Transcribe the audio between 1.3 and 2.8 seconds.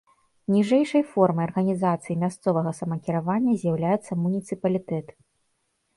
арганізацыі мясцовага